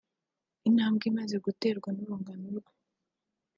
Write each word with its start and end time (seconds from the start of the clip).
intambwe 0.67 1.03
imaze 1.11 1.35
guterwa 1.45 1.89
n’urungano 1.93 2.45
rwe 2.57 2.71